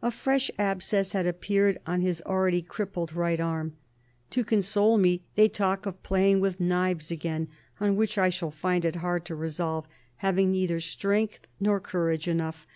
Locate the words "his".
2.00-2.22